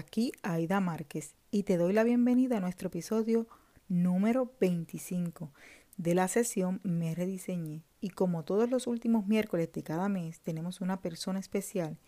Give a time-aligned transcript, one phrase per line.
[0.00, 3.46] Aquí Aida Márquez y te doy la bienvenida a nuestro episodio
[3.86, 5.52] número 25
[5.98, 7.82] de la sesión Me Rediseñé.
[8.00, 11.98] Y como todos los últimos miércoles de cada mes tenemos una persona especial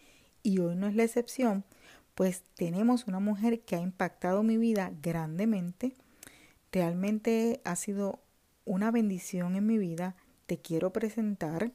[0.43, 1.67] y hoy no es la excepción,
[2.15, 5.95] pues tenemos una mujer que ha impactado mi vida grandemente.
[6.73, 8.21] Realmente ha sido
[8.65, 10.17] una bendición en mi vida.
[10.47, 11.73] Te quiero presentar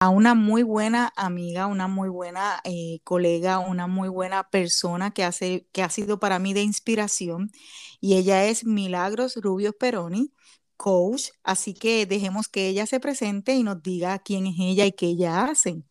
[0.00, 5.24] a una muy buena amiga, una muy buena eh, colega, una muy buena persona que,
[5.24, 7.50] hace, que ha sido para mí de inspiración.
[8.00, 10.32] Y ella es Milagros Rubio Peroni,
[10.76, 11.30] coach.
[11.42, 15.06] Así que dejemos que ella se presente y nos diga quién es ella y qué
[15.06, 15.82] ella hace.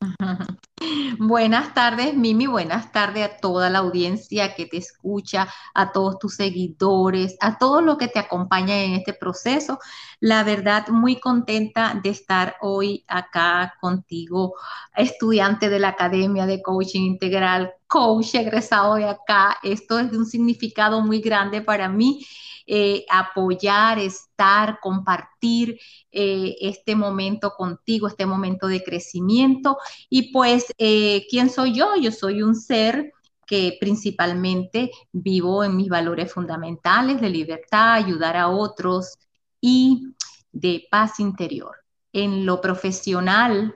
[1.18, 2.46] Buenas tardes, Mimi.
[2.46, 7.82] Buenas tardes a toda la audiencia que te escucha, a todos tus seguidores, a todos
[7.82, 9.78] los que te acompañan en este proceso.
[10.20, 14.54] La verdad, muy contenta de estar hoy acá contigo,
[14.96, 19.58] estudiante de la Academia de Coaching Integral, coach egresado de acá.
[19.62, 22.24] Esto es de un significado muy grande para mí
[22.72, 25.80] eh, apoyar, estar, compartir
[26.12, 29.76] eh, este momento contigo, este momento de crecimiento.
[30.08, 31.96] Y pues, eh, ¿quién soy yo?
[31.96, 33.12] Yo soy un ser
[33.44, 39.18] que principalmente vivo en mis valores fundamentales de libertad, ayudar a otros
[39.60, 40.14] y
[40.52, 41.74] de paz interior.
[42.12, 43.74] En lo profesional,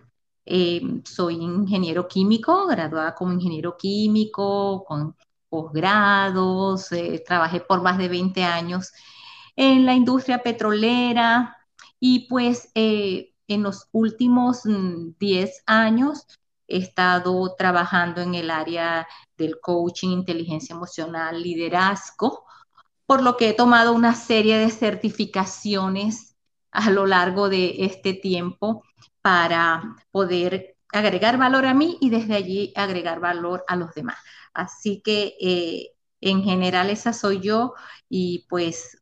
[1.05, 5.17] soy ingeniero químico, graduada como ingeniero químico, con
[5.55, 8.91] posgrados, eh, trabajé por más de 20 años
[9.55, 11.57] en la industria petrolera
[12.01, 16.27] y pues eh, en los últimos 10 mm, años
[16.67, 19.07] he estado trabajando en el área
[19.37, 22.45] del coaching, inteligencia emocional, liderazgo,
[23.07, 26.35] por lo que he tomado una serie de certificaciones
[26.73, 28.83] a lo largo de este tiempo
[29.23, 34.17] para poder agregar valor a mí y desde allí agregar valor a los demás.
[34.55, 35.91] Así que eh,
[36.21, 37.75] en general esa soy yo
[38.09, 38.97] y pues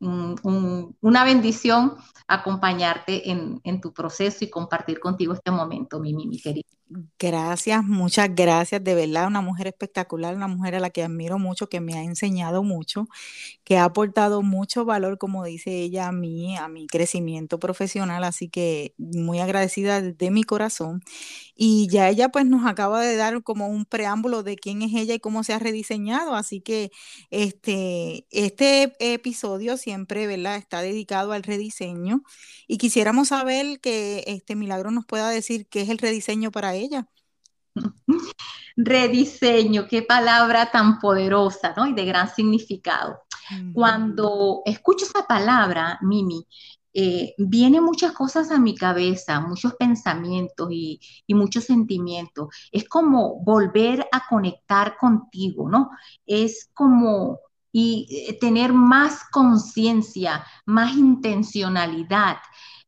[0.00, 1.96] una bendición
[2.28, 6.68] acompañarte en, tu proceso y compartir contigo este momento, mi, mi, querida.
[7.18, 11.68] Gracias, muchas gracias, de verdad, una mujer espectacular, una mujer a la que admiro mucho,
[11.68, 13.08] que me ha enseñado mucho,
[13.64, 18.48] que ha aportado mucho valor, como dice ella, a mí, a mi crecimiento profesional, así
[18.50, 21.02] que muy agradecida de mi corazón.
[21.56, 25.14] Y ya ella pues nos acaba de dar como un preámbulo de quién es ella
[25.14, 26.90] y cómo se ha rediseñado, así que
[27.30, 30.56] este, este episodio siempre, ¿verdad?
[30.56, 32.22] Está dedicado al rediseño
[32.66, 37.08] y quisiéramos saber que este Milagro nos pueda decir qué es el rediseño para ella.
[38.76, 41.86] Rediseño, qué palabra tan poderosa, ¿no?
[41.86, 43.20] Y de gran significado.
[43.74, 46.46] Cuando escucho esa palabra, Mimi,
[46.94, 52.48] eh, vienen muchas cosas a mi cabeza, muchos pensamientos y, y, muchos sentimientos.
[52.72, 55.90] Es como volver a conectar contigo, ¿no?
[56.24, 57.40] Es como
[57.76, 62.36] y eh, tener más conciencia, más intencionalidad,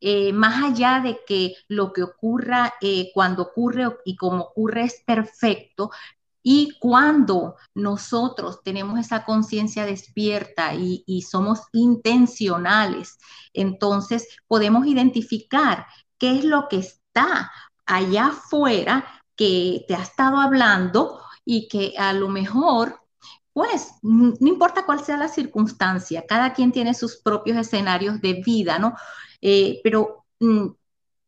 [0.01, 5.03] eh, más allá de que lo que ocurra eh, cuando ocurre y como ocurre es
[5.07, 5.91] perfecto,
[6.43, 13.19] y cuando nosotros tenemos esa conciencia despierta y, y, somos intencionales,
[13.53, 15.87] entonces podemos identificar
[16.19, 17.51] qué es lo que está
[17.85, 19.05] allá afuera
[19.35, 23.01] que te ha estado hablando y que a lo mejor
[23.56, 28.79] pues no importa cuál sea la circunstancia, cada quien tiene sus propios escenarios de vida,
[28.79, 28.95] ¿no?
[29.41, 30.67] Eh, pero mm,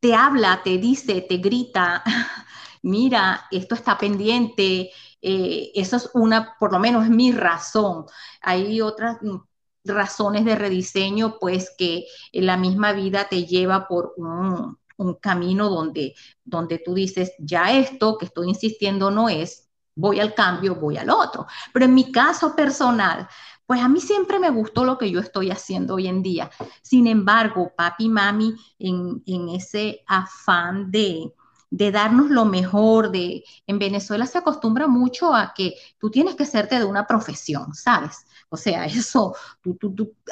[0.01, 2.03] te habla, te dice, te grita,
[2.83, 4.91] mira, esto está pendiente,
[5.21, 8.07] eh, eso es una, por lo menos es mi razón.
[8.43, 9.37] Hay otras mm,
[9.85, 16.15] razones de rediseño, pues que la misma vida te lleva por un, un camino donde,
[16.45, 21.11] donde tú dices, ya esto que estoy insistiendo no es, voy al cambio, voy al
[21.11, 21.47] otro.
[21.73, 23.29] Pero en mi caso personal,
[23.69, 26.51] pues a mí siempre me gustó lo que yo estoy haciendo hoy en día.
[26.81, 31.35] Sin embargo, papi y mami, en, en ese afán de,
[31.71, 36.45] de darnos lo mejor, de en Venezuela se acostumbra mucho a que tú tienes que
[36.45, 38.25] hacerte de una profesión, ¿sabes?
[38.49, 39.35] O sea, eso,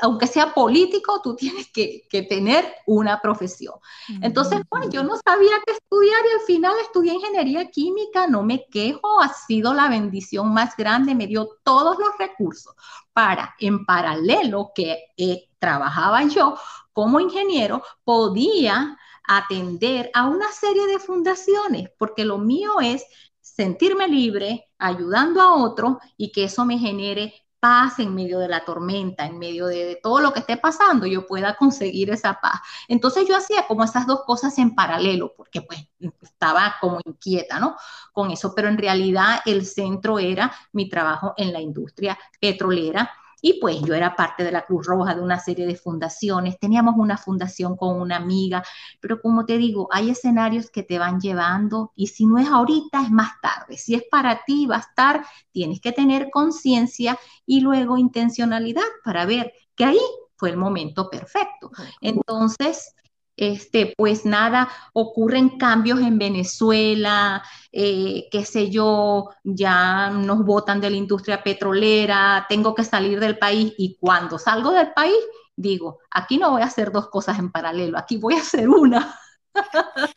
[0.00, 3.74] aunque sea político, tú tienes que, tener una profesión.
[4.22, 8.66] Entonces, bueno, yo no sabía qué estudiar y al final estudié ingeniería química, no me
[8.70, 12.74] quejo, ha sido la bendición más grande, me dio todos los recursos
[13.12, 16.56] para, en paralelo que eh, trabajaba yo
[16.92, 18.96] como ingeniero, podía
[19.26, 23.04] atender a una serie de fundaciones, porque lo mío es
[23.40, 28.64] sentirme libre, ayudando a otro y que eso me genere paz en medio de la
[28.64, 32.60] tormenta, en medio de, todo lo que esté pasando, yo pueda conseguir esa paz.
[32.86, 35.88] Entonces yo hacía como esas dos cosas en paralelo, porque pues
[36.20, 37.76] estaba como inquieta, ¿no?
[38.12, 43.60] Con eso, pero en realidad el centro era mi trabajo en la industria petrolera y
[43.60, 47.16] pues yo era parte de la Cruz Roja, de una serie de fundaciones, teníamos una
[47.16, 48.62] fundación con una amiga,
[49.00, 53.02] pero como te digo, hay escenarios que te van llevando y si no es ahorita,
[53.02, 53.76] es más tarde.
[53.78, 59.26] Si es para ti, va a estar, tienes que tener conciencia y luego intencionalidad para
[59.26, 60.00] ver que ahí
[60.36, 61.70] fue el momento perfecto.
[62.00, 62.94] Entonces,
[63.36, 67.42] este, pues nada, ocurren cambios en Venezuela,
[67.72, 73.38] eh, qué sé yo, ya nos botan de la industria petrolera, tengo que salir del
[73.38, 75.18] país y cuando salgo del país,
[75.54, 79.18] digo, aquí no voy a hacer dos cosas en paralelo, aquí voy a hacer una.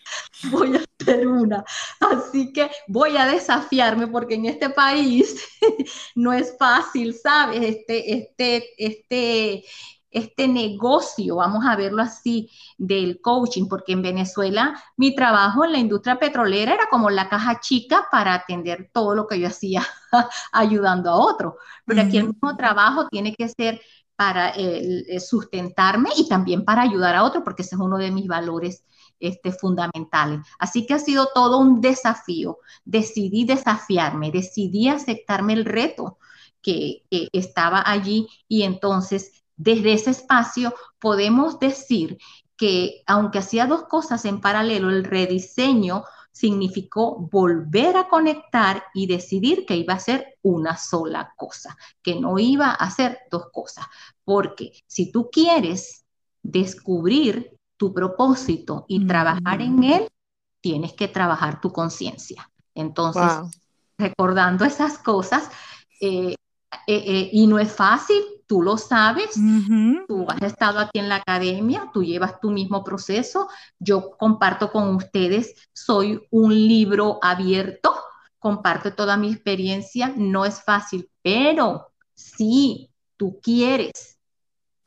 [0.51, 1.63] voy a hacer una.
[2.00, 5.48] Así que voy a desafiarme porque en este país
[6.16, 7.62] no es fácil, ¿sabes?
[7.62, 9.63] Este, este, este,
[10.12, 15.80] este negocio, vamos a verlo así, del coaching, porque en Venezuela mi trabajo en la
[15.80, 19.86] industria petrolera era como la caja chica para atender todo lo que yo hacía
[20.52, 21.58] ayudando a otro.
[21.86, 23.82] Pero aquí el mismo trabajo tiene que ser
[24.16, 28.28] para eh, sustentarme y también para ayudar a otro, porque ese es uno de mis
[28.28, 28.84] valores
[29.20, 30.42] este, fundamentales.
[30.60, 32.58] Así que ha sido todo un desafío.
[32.84, 36.18] Decidí desafiarme, decidí aceptarme el reto
[36.62, 42.18] que, que estaba allí y entonces desde ese espacio podemos decir
[42.56, 49.66] que aunque hacía dos cosas en paralelo, el rediseño significó volver a conectar y decidir
[49.66, 53.86] que iba a ser una sola cosa, que no iba a hacer dos cosas.
[54.24, 56.06] Porque si tú quieres
[56.42, 60.08] descubrir tu propósito y trabajar en él,
[60.62, 62.50] tienes que trabajar tu conciencia.
[62.74, 63.32] Entonces,
[63.98, 65.50] recordando esas cosas,
[66.00, 66.36] eh,
[66.88, 69.36] eh, eh, y no es fácil, tú lo sabes,
[70.07, 73.48] tú has estado aquí en la academia, tú llevas tu mismo proceso,
[73.78, 77.94] yo comparto con ustedes, soy un libro abierto,
[78.40, 84.18] comparto toda mi experiencia, no es fácil, pero si tú quieres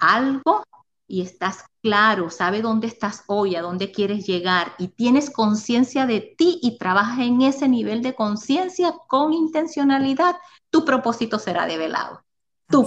[0.00, 0.64] algo
[1.06, 6.34] y estás claro, sabe dónde estás hoy, a dónde quieres llegar y tienes conciencia de
[6.36, 10.34] ti y trabajas en ese nivel de conciencia con intencionalidad,
[10.68, 12.24] tu propósito será develado
[12.72, 12.84] tu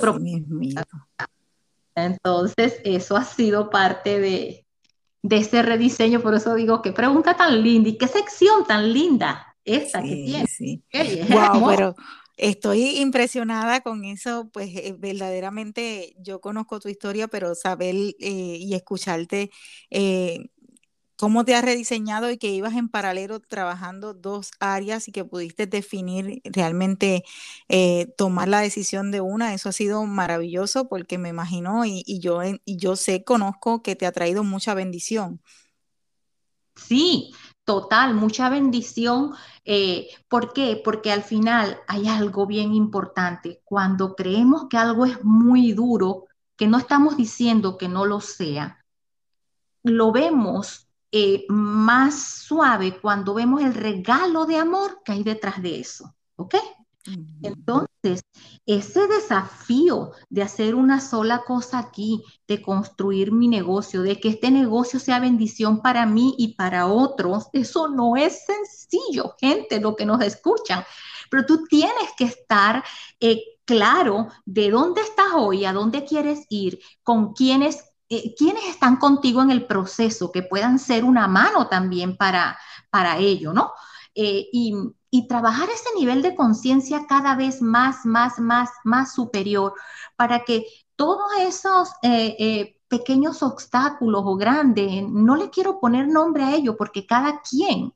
[1.95, 4.65] Entonces, eso ha sido parte de,
[5.21, 9.55] de ese rediseño, por eso digo, qué pregunta tan linda y qué sección tan linda
[9.63, 10.47] esta que tiene.
[10.47, 10.83] Sí.
[11.29, 11.95] wow, pero
[12.37, 18.73] estoy impresionada con eso, pues eh, verdaderamente yo conozco tu historia, pero saber eh, y
[18.75, 19.51] escucharte
[19.89, 20.49] eh,
[21.17, 25.67] cómo te has rediseñado y que ibas en paralelo trabajando dos áreas y que pudiste
[25.67, 27.23] definir realmente
[27.69, 32.39] eh, tomar la decisión de una, eso ha sido maravilloso porque me imagino y, yo,
[32.65, 35.41] yo sé, conozco que te ha traído mucha bendición.
[36.75, 37.33] Sí,
[37.63, 39.31] total, mucha bendición.
[39.63, 40.81] Eh, ¿Por qué?
[40.83, 43.61] Porque al final hay algo bien importante.
[43.63, 46.25] Cuando creemos que algo es muy duro,
[46.57, 48.85] que no estamos diciendo que no lo sea,
[49.83, 50.84] lo vemos
[51.17, 56.13] eh, más suave cuando vemos el regalo de amor que hay detrás de eso.
[56.35, 56.55] ¿Ok?
[57.41, 58.21] Entonces,
[58.65, 64.51] ese desafío de hacer una sola cosa aquí, de construir mi negocio, de que este
[64.51, 70.05] negocio sea bendición para mí y para otros, eso no es sencillo, gente, lo que
[70.05, 70.83] nos escuchan.
[71.29, 72.83] Pero tú tienes que estar
[73.21, 78.97] eh, claro de dónde estás hoy, a dónde quieres ir, con quiénes eh, quiénes están
[78.97, 82.57] contigo en el proceso, que puedan ser una mano también para,
[82.89, 83.71] para ello, ¿no?
[84.13, 84.73] Eh, y,
[85.29, 89.73] trabajar ese nivel de conciencia cada vez más, más, más, más superior
[90.17, 90.65] para que
[90.97, 97.05] todos esos eh, pequeños obstáculos o grandes, no le quiero poner nombre a ello porque
[97.05, 97.93] cada quien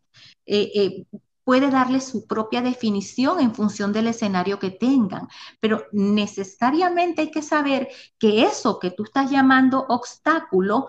[1.49, 5.27] puede darle su propia definición en función del escenario que tengan,
[5.59, 7.87] pero necesariamente hay que saber
[8.19, 10.85] que eso que tú estás llamando obstáculo,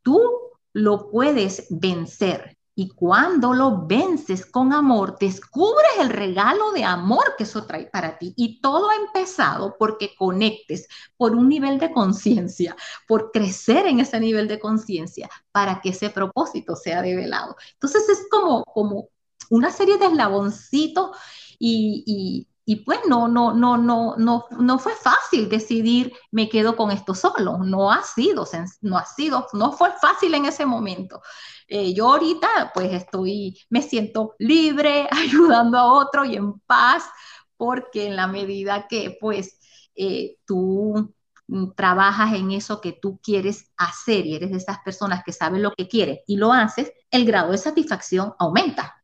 [0.00, 0.18] tú
[0.72, 2.56] lo puedes vencer.
[2.74, 8.16] Y cuando lo vences con amor, descubres el regalo de amor que eso trae para
[8.16, 8.32] ti.
[8.34, 10.88] Y todo ha empezado porque conectes
[11.18, 12.74] por un nivel de conciencia,
[13.06, 17.56] por crecer en ese nivel de conciencia, para que ese propósito sea develado.
[17.74, 19.10] Entonces es como, como
[19.50, 21.16] una serie de eslaboncitos
[21.58, 22.48] y,
[22.84, 27.58] pues no, no, no, no, no, no fue fácil decidir me quedo con esto solo,
[27.58, 28.46] no ha sido,
[28.82, 31.22] no ha sido, no fue fácil en ese momento.
[31.66, 37.04] Eh, yo ahorita pues estoy, me siento libre, ayudando a otro y en paz,
[37.56, 39.58] porque en la medida que pues
[39.94, 41.14] eh, tú
[41.76, 45.72] trabajas en eso que tú quieres hacer y eres de esas personas que saben lo
[45.72, 48.97] que quieres y lo haces, el grado de satisfacción aumenta,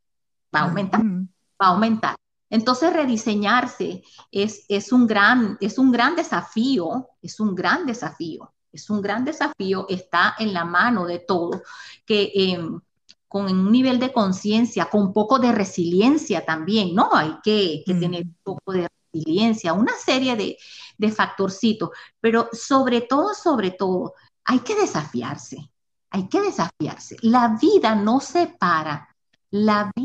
[0.54, 2.16] va a aumentar, va a aumentar.
[2.50, 8.88] Entonces rediseñarse es, es, un gran, es un gran desafío, es un gran desafío, es
[8.90, 11.62] un gran desafío, está en la mano de todo,
[12.04, 12.80] que em,
[13.26, 17.08] con un nivel de conciencia, con un poco de resiliencia también, ¿no?
[17.12, 20.56] Hay que, tener un poco de resiliencia, una serie de,
[20.96, 25.72] de factorcitos, pero sobre todo, sobre todo, hay que desafiarse,
[26.10, 27.16] hay que desafiarse.
[27.22, 29.08] La vida no se para,
[29.50, 30.03] la vida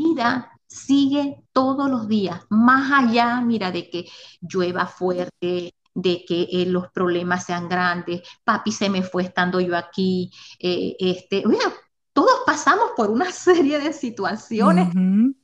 [0.66, 4.08] sigue todos los días, más allá, mira, de que
[4.40, 9.76] llueva fuerte, de que eh, los problemas sean grandes, papi se me fue estando yo
[9.76, 11.72] aquí, eh, este, mira,
[12.12, 14.94] todos pasamos por una serie de situaciones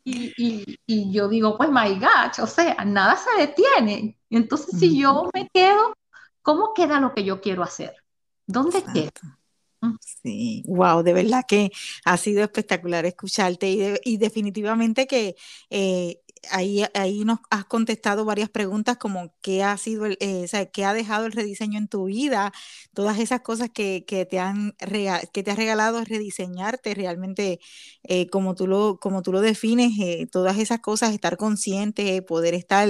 [0.04, 4.18] y, yo digo, pues my God, o sea, nada se detiene.
[4.30, 5.94] Entonces, si yo me quedo,
[6.42, 7.94] ¿cómo queda lo que yo quiero hacer?
[8.46, 9.35] ¿Dónde queda?
[10.22, 11.70] Sí, wow, de verdad que
[12.04, 15.36] ha sido espectacular escucharte y, definitivamente que
[15.70, 20.84] eh, ahí, ahí nos has contestado varias preguntas como qué ha sido, el, eh, qué
[20.84, 22.52] ha dejado el rediseño en tu vida,
[22.94, 24.74] todas esas cosas que, te han
[25.32, 27.60] que te regalado rediseñarte realmente
[28.04, 32.54] eh, como tú lo como tú lo defines, eh, todas esas cosas, estar consciente, poder
[32.54, 32.88] estar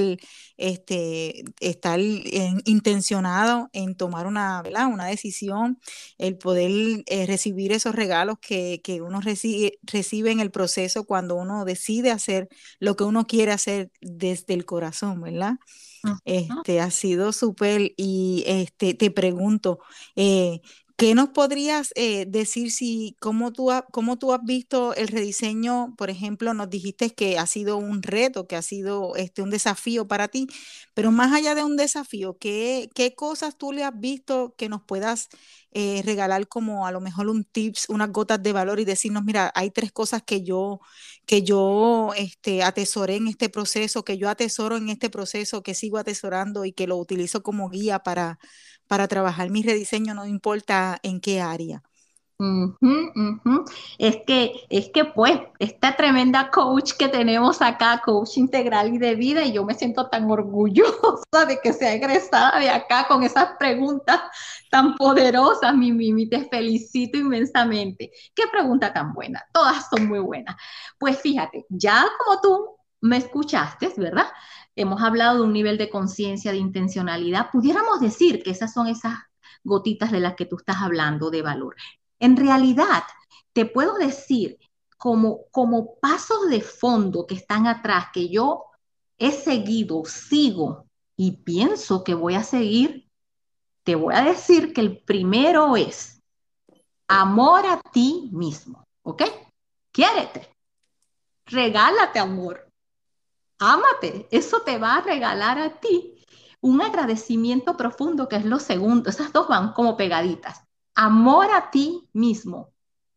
[0.56, 5.78] este estar intencionado en tomar una, una decisión,
[6.18, 11.64] el poder recibir esos regalos que, que uno recibe, recibe en el proceso cuando uno
[11.64, 12.48] decide hacer
[12.80, 15.54] lo que uno quiere hacer desde el corazón, ¿verdad?
[16.24, 19.78] Este ha sido súper y este te pregunto,
[20.16, 20.60] eh,
[20.98, 25.94] ¿Qué nos podrías eh, decir si cómo tú, cómo tú has visto el rediseño?
[25.98, 30.08] Por ejemplo, nos dijiste que ha sido un reto, que ha sido este, un desafío
[30.08, 30.46] para ti,
[30.94, 34.82] pero más allá de un desafío, ¿qué, qué cosas tú le has visto que nos
[34.84, 35.28] puedas
[35.72, 39.52] eh, regalar como a lo mejor un tips, unas gotas de valor y decirnos, mira,
[39.54, 40.80] hay tres cosas que yo,
[41.26, 45.98] que yo este, atesoré en este proceso, que yo atesoro en este proceso, que sigo
[45.98, 48.38] atesorando y que lo utilizo como guía para
[48.88, 51.82] para trabajar mi rediseño, no importa en qué área.
[53.98, 59.14] Es que, es que pues, esta tremenda coach que tenemos acá, coach integral y de
[59.14, 63.50] vida, y yo me siento tan orgullosa de que sea egresada de acá con esas
[63.58, 64.20] preguntas
[64.70, 68.10] tan poderosas, mi Mimi, te felicito inmensamente.
[68.34, 70.56] Qué pregunta tan buena, todas son muy buenas.
[70.98, 74.26] Pues fíjate, ya como tú me escuchaste, ¿verdad?
[74.76, 79.14] Hemos hablado de un nivel de conciencia, de intencionalidad, pudiéramos decir que esas son esas
[79.64, 81.74] gotitas de las que tú estás hablando de valor.
[82.20, 83.02] En realidad,
[83.52, 84.58] te puedo decir
[84.98, 88.64] como, como pasos de fondo que están atrás, que yo
[89.18, 93.08] he seguido, sigo y pienso que voy a seguir,
[93.82, 96.22] te voy a decir que el primero es
[97.08, 99.22] amor a ti mismo, ¿ok?
[99.90, 100.50] Quiérete,
[101.46, 102.65] regálate amor,
[103.58, 106.16] ámate, eso te va a regalar a ti
[106.60, 109.08] un agradecimiento profundo, que es lo segundo.
[109.08, 110.62] Esas dos van como pegaditas.
[110.94, 112.72] Amor a ti mismo.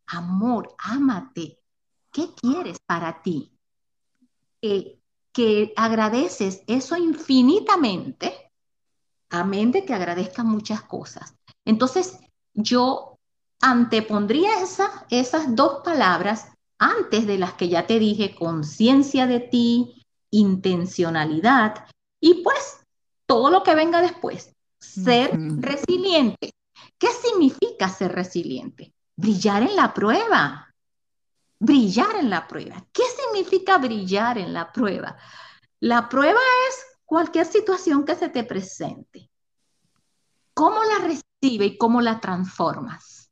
[0.05, 1.59] Amor, ámate.
[2.11, 3.51] ¿Qué quieres para ti?
[5.31, 8.51] que agradeces eso infinitamente,
[9.29, 11.33] amén de que agradezcas muchas cosas.
[11.63, 12.19] Entonces,
[12.53, 13.17] yo
[13.61, 19.98] antepondría esa, esas dos palabras antes de las que ya te dije, conciencia de ti,
[20.31, 21.85] intencionalidad
[22.19, 22.79] y pues
[23.25, 24.55] todo lo que venga después.
[24.79, 26.53] Ser resiliente.
[26.97, 28.93] ¿Qué significa ser resiliente?
[29.15, 30.73] Brillar en la prueba.
[31.59, 32.85] Brillar en la prueba.
[32.91, 35.17] ¿Qué significa brillar en la prueba?
[35.79, 39.29] La prueba es cualquier situación que se te presente.
[40.53, 43.29] ¿Cómo la recibe y cómo la transformas?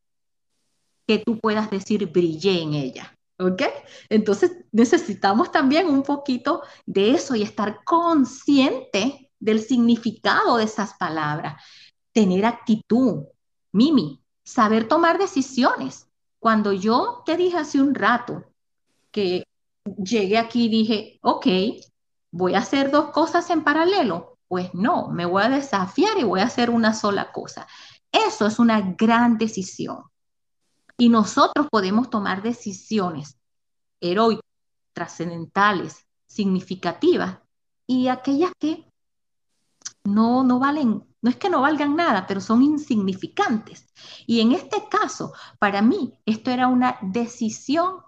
[1.06, 3.17] Que tú puedas decir brillé en ella.
[3.40, 3.62] ¿Ok?
[4.10, 11.62] Entonces necesitamos también un poquito de eso y estar consciente del significado de esas palabras.
[12.12, 13.26] Tener actitud,
[13.72, 16.08] Mimi, saber tomar decisiones.
[16.40, 18.44] Cuando yo te dije hace un rato
[19.12, 19.44] que
[19.98, 21.48] llegué aquí y dije, ok,
[22.32, 26.40] voy a hacer dos cosas en paralelo, pues no, me voy a desafiar y voy
[26.40, 27.68] a hacer una sola cosa.
[28.12, 30.04] Eso es una gran decisión.
[30.98, 33.38] Y nosotros podemos tomar decisiones
[34.02, 34.44] heroicas,
[34.94, 37.40] trascendentales, significativas
[37.86, 38.86] y aquellas que
[40.04, 43.88] no, no valen, no es que no valgan nada, pero son insignificantes.
[44.26, 48.02] Y en este caso, para mí, esto era una decisión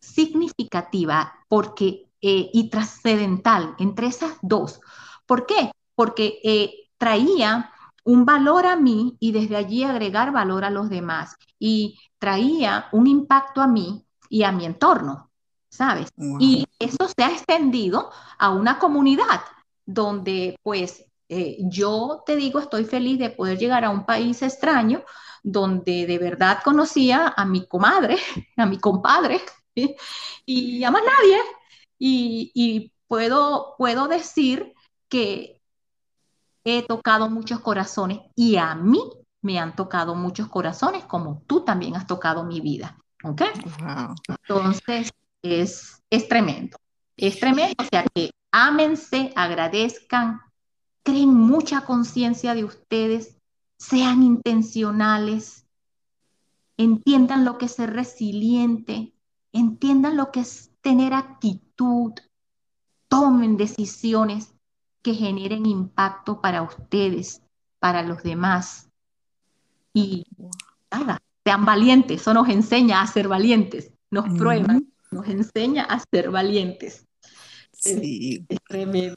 [0.00, 4.80] significativa porque, eh, y trascendental entre esas dos.
[5.26, 5.70] ¿Por qué?
[5.94, 7.70] Porque eh, traía
[8.04, 11.36] un valor a mí y desde allí agregar valor a los demás.
[11.58, 15.30] Y traía un impacto a mí y a mi entorno,
[15.68, 16.08] ¿sabes?
[16.38, 19.40] Y eso se ha extendido a una comunidad
[19.86, 25.04] donde pues eh, yo te digo, estoy feliz de poder llegar a un país extraño
[25.42, 28.16] donde de verdad conocía a mi comadre,
[28.56, 29.40] a mi compadre
[30.46, 31.38] y a más nadie.
[31.98, 34.74] Y, puedo, puedo decir
[35.08, 35.53] que
[36.64, 39.02] he tocado muchos corazones y a mí
[39.42, 42.98] me han tocado muchos corazones como tú también has tocado mi vida.
[43.22, 43.42] ¿Ok?
[44.48, 46.78] Entonces, es, es tremendo.
[47.16, 47.74] Es tremendo.
[47.78, 50.40] O sea que ámense, agradezcan,
[51.02, 53.36] creen mucha conciencia de ustedes,
[53.78, 55.66] sean intencionales,
[56.76, 59.12] entiendan lo que es ser resiliente,
[59.52, 62.12] entiendan lo que es tener actitud,
[63.08, 64.53] tomen decisiones
[65.04, 67.42] que generen impacto para ustedes,
[67.78, 68.88] para los demás.
[69.92, 70.24] Y
[70.90, 74.80] nada, sean valientes, eso nos enseña a ser valientes, nos prueba,
[75.10, 77.06] nos enseña a ser valientes.
[77.70, 78.46] Sí.
[78.48, 79.14] Es, tremendo.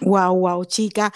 [0.00, 1.10] Wow, wow, chicas,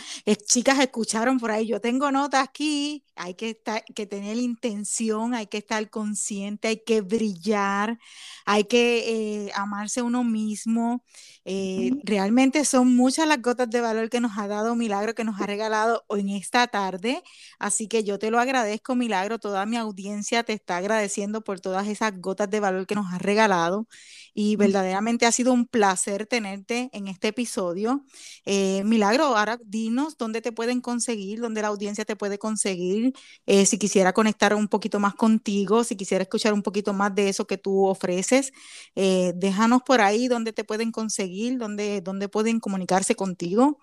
[0.47, 1.67] chicas escucharon por ahí.
[1.67, 3.05] Yo tengo notas aquí.
[3.15, 7.99] Hay que estar, que tener intención, hay que estar consciente, hay que brillar,
[8.47, 11.05] hay que eh, amarse uno mismo.
[11.45, 15.41] Eh, realmente son muchas las gotas de valor que nos ha dado Milagro, que nos
[15.41, 17.23] ha regalado en esta tarde.
[17.59, 19.39] Así que yo te lo agradezco, Milagro.
[19.39, 23.21] Toda mi audiencia te está agradeciendo por todas esas gotas de valor que nos has
[23.21, 23.87] regalado.
[24.35, 28.05] Y verdaderamente ha sido un placer tenerte en este episodio.
[28.47, 33.12] Eh, Milagro, ahora dinos dónde te pueden conseguir, dónde la audiencia te puede conseguir,
[33.46, 37.29] eh, si quisiera conectar un poquito más contigo, si quisiera escuchar un poquito más de
[37.29, 38.53] eso que tú ofreces,
[38.96, 43.79] eh, déjanos por ahí dónde te pueden conseguir, dónde, dónde pueden comunicarse contigo.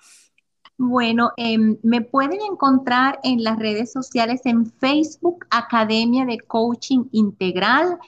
[0.82, 8.00] Bueno, em, me pueden encontrar en las redes sociales en Facebook, Academia de Coaching Integral,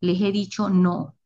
[0.00, 1.16] les he dicho no.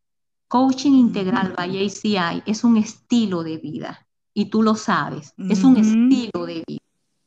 [0.48, 5.76] Coaching integral by ACI es un estilo de vida y tú lo sabes, es un
[5.76, 6.80] estilo de vida.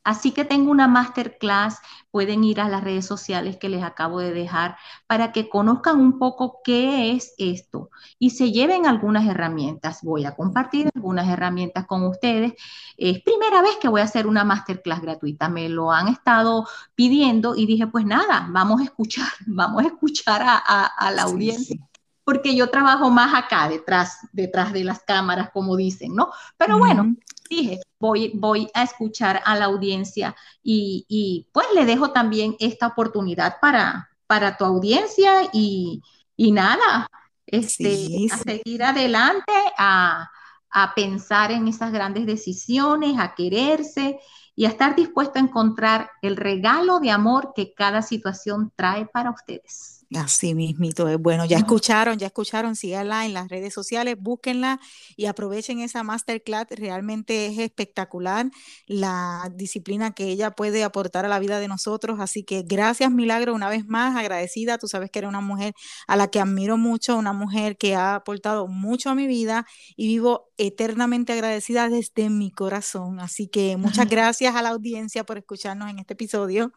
[0.07, 4.31] Así que tengo una masterclass, pueden ir a las redes sociales que les acabo de
[4.31, 10.01] dejar para que conozcan un poco qué es esto y se lleven algunas herramientas.
[10.03, 12.53] Voy a compartir algunas herramientas con ustedes.
[12.95, 16.65] Es primera vez que voy a hacer una masterclass gratuita, me lo han estado
[16.95, 21.85] pidiendo y dije, pues nada, vamos a escuchar, vamos a escuchar a, la audiencia.
[22.23, 26.31] Porque yo trabajo más acá, detrás, detrás de las cámaras, como dicen, ¿no?
[26.55, 27.13] Pero bueno,
[27.49, 33.57] dije, voy, voy a escuchar a la audiencia y, pues le dejo también esta oportunidad
[33.61, 36.01] para, para tu audiencia y,
[36.37, 37.07] nada,
[37.45, 40.29] este, a seguir adelante, a,
[40.69, 44.19] a pensar en esas grandes decisiones, a quererse
[44.55, 49.31] y a estar dispuesto a encontrar el regalo de amor que cada situación trae para
[49.31, 49.96] ustedes.
[50.15, 51.17] Así mismito es.
[51.17, 54.79] Bueno, ya escucharon, ya escucharon, síganla en las redes sociales, búsquenla
[55.17, 56.67] y aprovechen esa masterclass.
[56.69, 58.49] Realmente es espectacular
[58.85, 62.21] la disciplina que ella puede aportar a la vida de nosotros.
[62.21, 64.77] Así que gracias, Milagro, una vez más, agradecida.
[64.77, 65.73] Tú sabes que eres una mujer
[66.07, 69.65] a la que admiro mucho, una mujer que ha aportado mucho a mi vida
[69.97, 73.19] y vivo eternamente agradecida desde mi corazón.
[73.19, 76.71] Así que muchas gracias a la audiencia por escucharnos en este episodio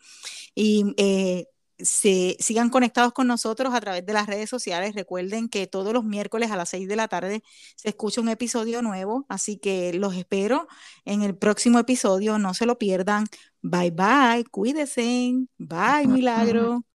[0.55, 1.47] y eh,
[1.83, 4.95] se sigan conectados con nosotros a través de las redes sociales.
[4.95, 7.43] Recuerden que todos los miércoles a las 6 de la tarde
[7.77, 10.69] se escucha un episodio nuevo, así que los espero
[11.05, 12.39] en el próximo episodio.
[12.39, 13.27] No se lo pierdan.
[13.63, 15.35] Bye bye, cuídense.
[15.59, 16.90] Bye, milagro.